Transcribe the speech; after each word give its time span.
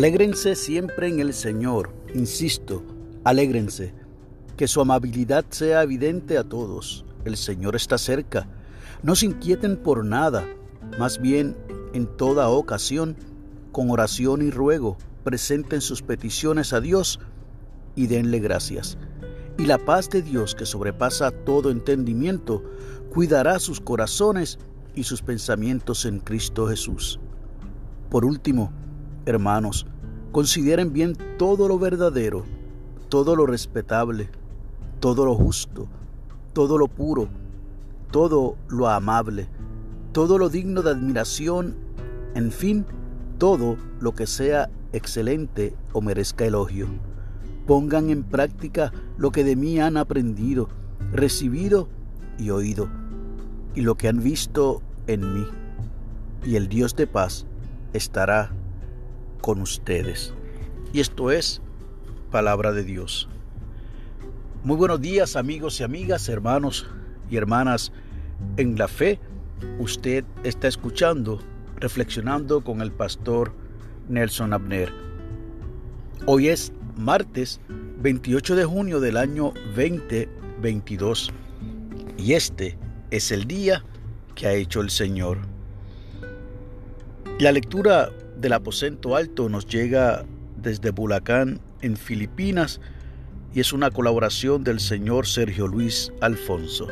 Alégrense 0.00 0.56
siempre 0.56 1.08
en 1.08 1.20
el 1.20 1.34
Señor, 1.34 1.90
insisto, 2.14 2.82
alégrense, 3.22 3.92
que 4.56 4.66
su 4.66 4.80
amabilidad 4.80 5.44
sea 5.50 5.82
evidente 5.82 6.38
a 6.38 6.42
todos. 6.42 7.04
El 7.26 7.36
Señor 7.36 7.76
está 7.76 7.98
cerca. 7.98 8.48
No 9.02 9.14
se 9.14 9.26
inquieten 9.26 9.76
por 9.76 10.02
nada, 10.02 10.48
más 10.98 11.20
bien 11.20 11.54
en 11.92 12.06
toda 12.06 12.48
ocasión, 12.48 13.14
con 13.72 13.90
oración 13.90 14.40
y 14.40 14.50
ruego, 14.50 14.96
presenten 15.22 15.82
sus 15.82 16.00
peticiones 16.00 16.72
a 16.72 16.80
Dios 16.80 17.20
y 17.94 18.06
denle 18.06 18.38
gracias. 18.38 18.96
Y 19.58 19.66
la 19.66 19.76
paz 19.76 20.08
de 20.08 20.22
Dios, 20.22 20.54
que 20.54 20.64
sobrepasa 20.64 21.30
todo 21.30 21.70
entendimiento, 21.70 22.64
cuidará 23.12 23.58
sus 23.58 23.82
corazones 23.82 24.58
y 24.94 25.02
sus 25.02 25.20
pensamientos 25.20 26.06
en 26.06 26.20
Cristo 26.20 26.66
Jesús. 26.68 27.20
Por 28.08 28.24
último, 28.24 28.72
hermanos, 29.26 29.86
consideren 30.32 30.92
bien 30.92 31.16
todo 31.38 31.68
lo 31.68 31.78
verdadero, 31.78 32.44
todo 33.08 33.34
lo 33.36 33.46
respetable, 33.46 34.28
todo 35.00 35.24
lo 35.24 35.34
justo, 35.34 35.88
todo 36.52 36.78
lo 36.78 36.88
puro, 36.88 37.28
todo 38.10 38.56
lo 38.68 38.88
amable, 38.88 39.48
todo 40.12 40.38
lo 40.38 40.48
digno 40.48 40.82
de 40.82 40.90
admiración, 40.90 41.76
en 42.34 42.52
fin, 42.52 42.86
todo 43.38 43.76
lo 44.00 44.14
que 44.14 44.26
sea 44.26 44.70
excelente 44.92 45.74
o 45.92 46.00
merezca 46.00 46.44
elogio. 46.44 46.86
Pongan 47.66 48.10
en 48.10 48.22
práctica 48.22 48.92
lo 49.16 49.30
que 49.32 49.44
de 49.44 49.56
mí 49.56 49.80
han 49.80 49.96
aprendido, 49.96 50.68
recibido 51.12 51.88
y 52.38 52.50
oído, 52.50 52.88
y 53.74 53.82
lo 53.82 53.96
que 53.96 54.08
han 54.08 54.22
visto 54.22 54.82
en 55.06 55.34
mí. 55.34 55.46
Y 56.44 56.56
el 56.56 56.68
Dios 56.68 56.96
de 56.96 57.06
paz 57.06 57.46
estará 57.92 58.52
con 59.40 59.60
ustedes. 59.60 60.34
Y 60.92 61.00
esto 61.00 61.30
es 61.30 61.60
palabra 62.30 62.72
de 62.72 62.84
Dios. 62.84 63.28
Muy 64.62 64.76
buenos 64.76 65.00
días 65.00 65.36
amigos 65.36 65.80
y 65.80 65.84
amigas, 65.84 66.28
hermanos 66.28 66.86
y 67.30 67.36
hermanas 67.36 67.92
en 68.56 68.76
la 68.76 68.88
fe. 68.88 69.18
Usted 69.78 70.24
está 70.44 70.68
escuchando, 70.68 71.40
reflexionando 71.76 72.62
con 72.62 72.80
el 72.82 72.92
pastor 72.92 73.52
Nelson 74.08 74.52
Abner. 74.52 74.92
Hoy 76.26 76.48
es 76.48 76.72
martes 76.96 77.60
28 78.02 78.56
de 78.56 78.64
junio 78.64 79.00
del 79.00 79.16
año 79.16 79.52
2022 79.76 81.32
y 82.18 82.34
este 82.34 82.76
es 83.10 83.30
el 83.32 83.46
día 83.46 83.84
que 84.34 84.46
ha 84.46 84.52
hecho 84.52 84.80
el 84.80 84.90
Señor. 84.90 85.38
La 87.38 87.52
lectura 87.52 88.10
del 88.40 88.54
aposento 88.54 89.16
alto 89.16 89.48
nos 89.48 89.66
llega 89.66 90.24
desde 90.56 90.90
Bulacán, 90.90 91.60
en 91.82 91.96
Filipinas, 91.96 92.80
y 93.54 93.60
es 93.60 93.72
una 93.72 93.90
colaboración 93.90 94.64
del 94.64 94.80
señor 94.80 95.26
Sergio 95.26 95.66
Luis 95.66 96.12
Alfonso. 96.20 96.88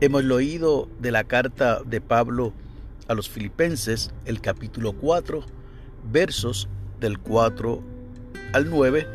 Hemos 0.00 0.24
leído 0.24 0.88
de 1.00 1.10
la 1.10 1.24
carta 1.24 1.80
de 1.84 2.00
Pablo 2.00 2.52
a 3.08 3.14
los 3.14 3.28
filipenses, 3.28 4.12
el 4.24 4.40
capítulo 4.40 4.92
4, 4.92 5.44
versos 6.10 6.68
del 7.00 7.18
4 7.18 7.82
al 8.52 8.68
9, 8.68 9.06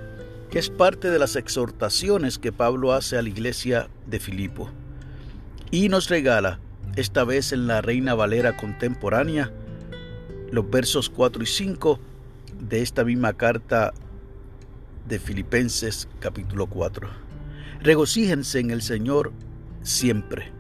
que 0.50 0.59
es 0.59 0.69
parte 0.69 1.09
de 1.09 1.19
las 1.19 1.35
exhortaciones 1.35 2.39
que 2.39 2.52
Pablo 2.52 2.94
hace 2.94 3.17
a 3.17 3.22
la 3.22 3.30
iglesia 3.30 3.89
de 4.08 4.19
Filipo. 4.19 4.69
Y 5.69 5.89
nos 5.89 6.09
regala, 6.09 6.59
esta 6.95 7.23
vez 7.23 7.52
en 7.53 7.67
la 7.67 7.81
Reina 7.81 8.16
Valera 8.16 8.58
contemporánea, 8.58 9.52
los 10.51 10.69
versos 10.69 11.09
4 11.09 11.44
y 11.44 11.45
5 11.45 12.00
de 12.59 12.81
esta 12.81 13.03
misma 13.03 13.34
carta 13.34 13.94
de 15.07 15.19
Filipenses 15.19 16.07
capítulo 16.19 16.67
4. 16.67 17.09
Regocíjense 17.81 18.59
en 18.59 18.72
el 18.72 18.81
Señor 18.81 19.31
siempre. 19.81 20.51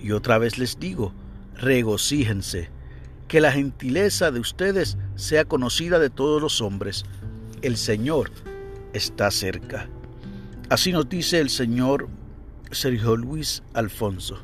Y 0.00 0.12
otra 0.12 0.38
vez 0.38 0.58
les 0.58 0.78
digo, 0.78 1.12
regocíjense, 1.56 2.70
que 3.28 3.40
la 3.40 3.52
gentileza 3.52 4.30
de 4.30 4.40
ustedes 4.40 4.96
sea 5.16 5.44
conocida 5.44 5.98
de 5.98 6.10
todos 6.10 6.40
los 6.40 6.60
hombres. 6.60 7.04
El 7.62 7.76
Señor 7.76 8.30
está 8.92 9.30
cerca. 9.30 9.88
Así 10.68 10.92
nos 10.92 11.08
dice 11.08 11.40
el 11.40 11.50
Señor 11.50 12.08
Sergio 12.70 13.16
Luis 13.16 13.62
Alfonso. 13.72 14.38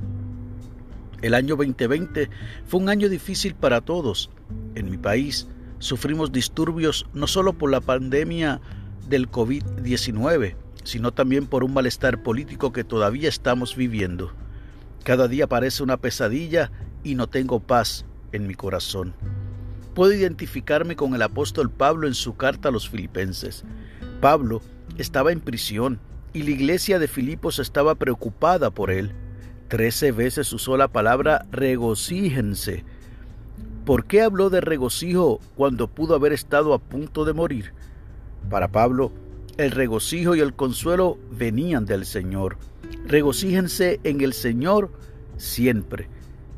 El 1.22 1.34
año 1.34 1.56
2020 1.56 2.30
fue 2.66 2.80
un 2.80 2.88
año 2.88 3.08
difícil 3.08 3.54
para 3.54 3.80
todos. 3.82 4.30
En 4.74 4.90
mi 4.90 4.96
país 4.96 5.48
sufrimos 5.78 6.32
disturbios 6.32 7.06
no 7.12 7.26
solo 7.26 7.52
por 7.52 7.70
la 7.70 7.80
pandemia 7.80 8.60
del 9.08 9.30
COVID-19, 9.30 10.54
sino 10.84 11.12
también 11.12 11.46
por 11.46 11.64
un 11.64 11.74
malestar 11.74 12.22
político 12.22 12.72
que 12.72 12.84
todavía 12.84 13.28
estamos 13.28 13.76
viviendo. 13.76 14.32
Cada 15.04 15.28
día 15.28 15.46
parece 15.46 15.82
una 15.82 15.96
pesadilla 15.96 16.70
y 17.02 17.14
no 17.14 17.28
tengo 17.28 17.60
paz 17.60 18.04
en 18.32 18.46
mi 18.46 18.54
corazón. 18.54 19.14
Puedo 19.94 20.12
identificarme 20.12 20.96
con 20.96 21.14
el 21.14 21.22
apóstol 21.22 21.70
Pablo 21.70 22.06
en 22.06 22.14
su 22.14 22.36
carta 22.36 22.68
a 22.68 22.72
los 22.72 22.88
filipenses. 22.88 23.64
Pablo 24.20 24.62
estaba 24.98 25.32
en 25.32 25.40
prisión 25.40 26.00
y 26.32 26.42
la 26.44 26.50
iglesia 26.50 26.98
de 26.98 27.08
Filipos 27.08 27.58
estaba 27.58 27.94
preocupada 27.96 28.70
por 28.70 28.90
él. 28.90 29.12
Trece 29.68 30.12
veces 30.12 30.52
usó 30.52 30.76
la 30.76 30.88
palabra 30.88 31.46
regocíjense. 31.50 32.84
¿Por 33.90 34.04
qué 34.04 34.22
habló 34.22 34.50
de 34.50 34.60
regocijo 34.60 35.40
cuando 35.56 35.88
pudo 35.88 36.14
haber 36.14 36.32
estado 36.32 36.74
a 36.74 36.78
punto 36.78 37.24
de 37.24 37.32
morir? 37.32 37.72
Para 38.48 38.68
Pablo, 38.68 39.10
el 39.56 39.72
regocijo 39.72 40.36
y 40.36 40.38
el 40.38 40.54
consuelo 40.54 41.18
venían 41.32 41.86
del 41.86 42.06
Señor. 42.06 42.56
Regocíjense 43.04 43.98
en 44.04 44.20
el 44.20 44.32
Señor 44.32 44.92
siempre. 45.38 46.08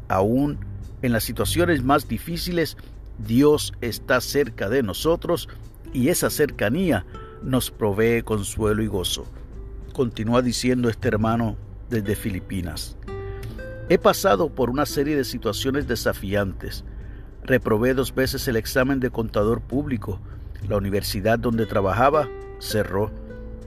Aún 0.08 0.58
en 1.00 1.12
las 1.12 1.24
situaciones 1.24 1.82
más 1.82 2.06
difíciles, 2.06 2.76
Dios 3.16 3.72
está 3.80 4.20
cerca 4.20 4.68
de 4.68 4.82
nosotros 4.82 5.48
y 5.94 6.10
esa 6.10 6.28
cercanía 6.28 7.06
nos 7.42 7.70
provee 7.70 8.20
consuelo 8.22 8.82
y 8.82 8.88
gozo. 8.88 9.24
Continúa 9.94 10.42
diciendo 10.42 10.90
este 10.90 11.08
hermano 11.08 11.56
desde 11.88 12.14
Filipinas. 12.14 12.98
He 13.88 13.96
pasado 13.96 14.50
por 14.50 14.68
una 14.68 14.84
serie 14.84 15.16
de 15.16 15.24
situaciones 15.24 15.88
desafiantes. 15.88 16.84
Reprobé 17.44 17.94
dos 17.94 18.14
veces 18.14 18.46
el 18.46 18.56
examen 18.56 19.00
de 19.00 19.10
contador 19.10 19.60
público. 19.60 20.20
La 20.68 20.76
universidad 20.76 21.38
donde 21.38 21.66
trabajaba 21.66 22.28
cerró. 22.60 23.10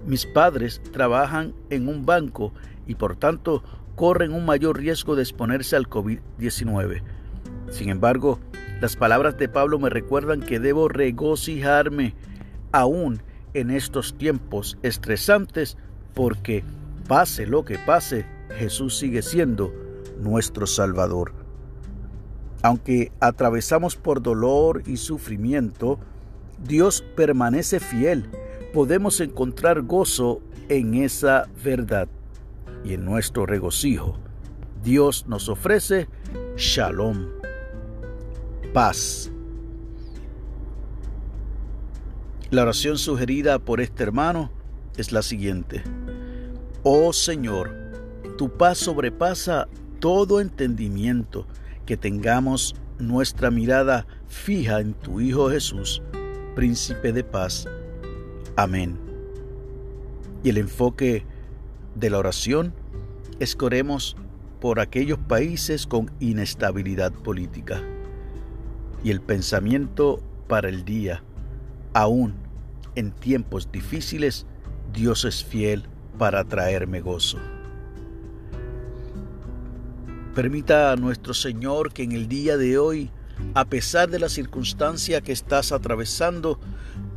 Mis 0.06 0.26
padres 0.26 0.82
trabajan 0.94 1.54
en 1.70 1.90
un 1.90 2.06
banco 2.06 2.54
y 2.88 2.96
por 2.96 3.16
tanto 3.16 3.64
corren 3.96 4.34
un 4.34 4.46
mayor 4.46 4.78
riesgo 4.78 5.16
de 5.16 5.24
exponerse 5.24 5.76
al 5.76 5.90
COVID-19. 5.90 7.02
Sin 7.70 7.90
embargo, 7.90 8.40
las 8.80 8.96
palabras 8.96 9.38
de 9.38 9.50
Pablo 9.50 9.80
me 9.80 9.90
recuerdan 9.90 10.42
que 10.42 10.60
debo 10.60 10.88
regocijarme 10.88 12.14
aún 12.72 13.22
en 13.54 13.72
estos 13.72 14.18
tiempos 14.18 14.78
estresantes 14.84 15.78
porque 16.14 16.64
pase 17.08 17.46
lo 17.46 17.66
que 17.66 17.78
pase, 17.78 18.26
Jesús 18.58 18.98
sigue 18.98 19.22
siendo 19.22 19.74
nuestro 20.20 20.68
Salvador. 20.68 21.45
Aunque 22.66 23.12
atravesamos 23.20 23.96
por 23.96 24.24
dolor 24.24 24.82
y 24.88 24.98
sufrimiento, 24.98 26.00
Dios 26.68 27.04
permanece 27.16 27.80
fiel. 27.80 28.28
Podemos 28.74 29.20
encontrar 29.20 29.84
gozo 29.84 30.42
en 30.68 30.96
esa 30.96 31.48
verdad 31.64 32.08
y 32.84 32.96
en 32.96 33.06
nuestro 33.06 33.46
regocijo. 33.46 34.18
Dios 34.84 35.28
nos 35.28 35.48
ofrece 35.48 36.08
shalom, 36.58 37.28
paz. 38.74 39.30
La 42.50 42.64
oración 42.64 42.98
sugerida 42.98 43.60
por 43.60 43.80
este 43.80 44.02
hermano 44.02 44.50
es 44.98 45.12
la 45.12 45.22
siguiente. 45.22 45.84
Oh 46.82 47.14
Señor, 47.14 47.70
tu 48.40 48.50
paz 48.58 48.80
sobrepasa 48.80 49.68
todo 50.00 50.42
entendimiento, 50.42 51.46
que 51.86 51.98
tengamos 51.98 52.76
nuestra 53.00 53.52
mirada 53.52 54.08
fija 54.28 54.80
en 54.80 54.94
tu 54.94 55.22
Hijo 55.22 55.50
Jesús, 55.50 56.02
príncipe 56.56 57.12
de 57.12 57.24
paz. 57.24 57.68
Amén. 58.56 58.98
Y 60.44 60.50
el 60.50 60.58
enfoque 60.58 61.26
de 61.96 62.10
la 62.10 62.20
oración 62.20 62.74
es 63.40 63.56
que 63.56 63.66
oremos 63.66 64.16
por 64.60 64.80
aquellos 64.80 65.20
países 65.20 65.86
con 65.86 66.12
inestabilidad 66.20 67.12
política. 67.12 67.82
Y 69.04 69.12
el 69.12 69.22
pensamiento 69.22 70.24
para 70.48 70.70
el 70.70 70.86
día, 70.86 71.24
aún 71.94 72.36
en 72.96 73.12
tiempos 73.12 73.72
difíciles, 73.72 74.46
Dios 74.94 75.26
es 75.26 75.44
fiel 75.44 75.84
para 76.18 76.44
traerme 76.46 77.02
gozo. 77.02 77.38
Permita 80.36 80.92
a 80.92 80.96
nuestro 80.96 81.34
Señor 81.34 81.94
que 81.94 82.04
en 82.04 82.12
el 82.12 82.28
día 82.28 82.58
de 82.58 82.78
hoy 82.78 83.10
a 83.54 83.66
pesar 83.66 84.10
de 84.10 84.20
la 84.20 84.30
circunstancia 84.30 85.22
que 85.22 85.32
estás 85.32 85.72
atravesando, 85.72 86.60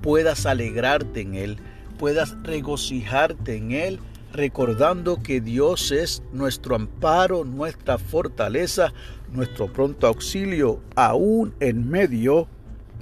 puedas 0.03 0.47
alegrarte 0.47 1.21
en 1.21 1.35
Él, 1.35 1.59
puedas 1.99 2.37
regocijarte 2.43 3.57
en 3.57 3.73
Él, 3.73 4.01
recordando 4.33 5.23
que 5.23 5.41
Dios 5.41 5.91
es 5.91 6.23
nuestro 6.33 6.77
amparo, 6.77 7.45
nuestra 7.45 7.99
fortaleza, 7.99 8.93
nuestro 9.33 9.73
pronto 9.73 10.07
auxilio, 10.07 10.81
aún 10.97 11.55
en 11.61 11.89
medio 11.89 12.49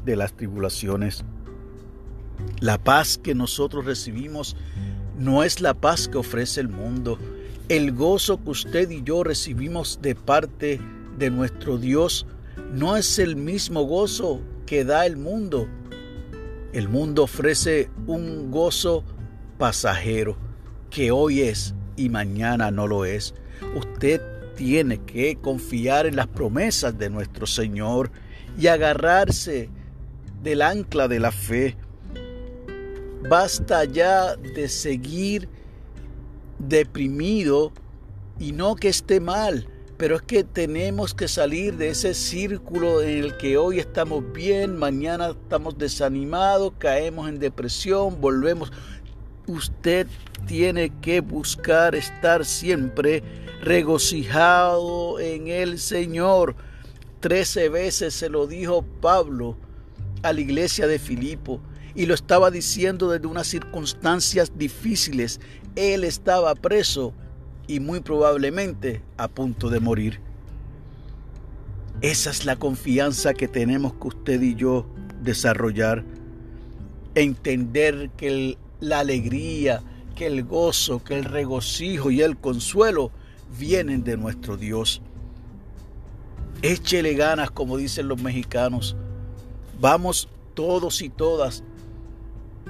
de 0.04 0.16
las 0.16 0.34
tribulaciones. 0.34 1.24
La 2.60 2.78
paz 2.78 3.18
que 3.18 3.34
nosotros 3.34 3.84
recibimos 3.84 4.56
no 5.18 5.42
es 5.42 5.60
la 5.60 5.74
paz 5.74 6.08
que 6.08 6.18
ofrece 6.18 6.60
el 6.60 6.68
mundo. 6.68 7.18
El 7.68 7.90
gozo 7.90 8.40
que 8.44 8.50
usted 8.50 8.90
y 8.90 9.02
yo 9.02 9.24
recibimos 9.24 9.98
de 10.00 10.14
parte 10.14 10.80
de 11.18 11.30
nuestro 11.30 11.78
Dios 11.78 12.24
no 12.72 12.96
es 12.96 13.18
el 13.18 13.34
mismo 13.34 13.82
gozo 13.82 14.40
que 14.66 14.84
da 14.84 15.04
el 15.04 15.16
mundo. 15.16 15.66
El 16.72 16.88
mundo 16.88 17.24
ofrece 17.24 17.90
un 18.06 18.52
gozo 18.52 19.02
pasajero 19.58 20.36
que 20.90 21.10
hoy 21.10 21.40
es 21.40 21.74
y 21.96 22.08
mañana 22.08 22.70
no 22.70 22.86
lo 22.86 23.04
es. 23.04 23.34
Usted 23.74 24.20
tiene 24.54 24.98
que 24.98 25.34
confiar 25.34 26.06
en 26.06 26.14
las 26.14 26.28
promesas 26.28 26.96
de 26.96 27.10
nuestro 27.10 27.48
Señor 27.48 28.12
y 28.56 28.68
agarrarse 28.68 29.70
del 30.40 30.62
ancla 30.62 31.08
de 31.08 31.18
la 31.18 31.32
fe. 31.32 31.76
Basta 33.28 33.84
ya 33.86 34.36
de 34.36 34.68
seguir 34.68 35.48
deprimido 36.58 37.72
y 38.38 38.52
no 38.52 38.76
que 38.76 38.88
esté 38.88 39.20
mal, 39.20 39.68
pero 39.96 40.16
es 40.16 40.22
que 40.22 40.44
tenemos 40.44 41.14
que 41.14 41.28
salir 41.28 41.76
de 41.76 41.88
ese 41.90 42.14
círculo 42.14 43.02
en 43.02 43.24
el 43.24 43.36
que 43.36 43.56
hoy 43.56 43.78
estamos 43.78 44.32
bien, 44.32 44.76
mañana 44.76 45.30
estamos 45.30 45.78
desanimados, 45.78 46.74
caemos 46.78 47.28
en 47.28 47.38
depresión, 47.38 48.20
volvemos. 48.20 48.72
Usted 49.46 50.06
tiene 50.46 50.90
que 51.00 51.20
buscar 51.20 51.94
estar 51.94 52.44
siempre 52.44 53.22
regocijado 53.62 55.18
en 55.18 55.48
el 55.48 55.78
Señor. 55.78 56.56
Trece 57.20 57.68
veces 57.68 58.12
se 58.12 58.28
lo 58.28 58.46
dijo 58.46 58.84
Pablo 59.00 59.56
a 60.22 60.32
la 60.32 60.40
iglesia 60.40 60.86
de 60.86 60.98
Filipo 60.98 61.60
y 61.96 62.04
lo 62.04 62.14
estaba 62.14 62.50
diciendo 62.50 63.10
desde 63.10 63.26
unas 63.26 63.46
circunstancias 63.46 64.52
difíciles. 64.56 65.40
Él 65.74 66.04
estaba 66.04 66.54
preso 66.54 67.14
y 67.66 67.80
muy 67.80 68.00
probablemente 68.00 69.02
a 69.16 69.28
punto 69.28 69.70
de 69.70 69.80
morir. 69.80 70.20
Esa 72.02 72.30
es 72.30 72.44
la 72.44 72.56
confianza 72.56 73.32
que 73.32 73.48
tenemos 73.48 73.94
que 73.94 74.08
usted 74.08 74.42
y 74.42 74.54
yo 74.54 74.86
desarrollar. 75.22 76.04
Entender 77.14 78.10
que 78.18 78.58
la 78.80 78.98
alegría, 78.98 79.82
que 80.14 80.26
el 80.26 80.44
gozo, 80.44 81.02
que 81.02 81.18
el 81.18 81.24
regocijo 81.24 82.10
y 82.10 82.20
el 82.20 82.36
consuelo 82.36 83.10
vienen 83.58 84.04
de 84.04 84.18
nuestro 84.18 84.58
Dios. 84.58 85.00
Échele 86.60 87.14
ganas, 87.14 87.50
como 87.50 87.78
dicen 87.78 88.08
los 88.08 88.20
mexicanos. 88.20 88.96
Vamos 89.80 90.28
todos 90.52 91.00
y 91.00 91.08
todas 91.08 91.62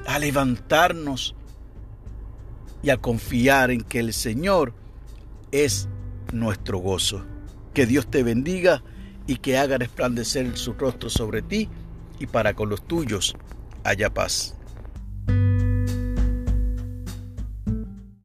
a 0.05 0.19
levantarnos 0.19 1.35
y 2.83 2.91
a 2.91 2.99
confiar 2.99 3.71
en 3.71 3.81
que 3.81 4.01
el 4.01 4.13
Señor 4.13 4.75
es 5.51 5.89
nuestro 6.33 6.79
gozo. 6.79 7.25
Que 7.75 7.87
Dios 7.87 8.07
te 8.11 8.23
bendiga 8.23 8.83
y 9.27 9.37
que 9.37 9.59
haga 9.59 9.79
resplandecer 9.79 10.57
su 10.57 10.75
rostro 10.75 11.11
sobre 11.11 11.43
ti 11.43 11.69
y 12.19 12.27
para 12.27 12.55
con 12.55 12.69
los 12.69 12.87
tuyos 12.87 13.37
haya 13.85 14.13
paz. 14.13 14.55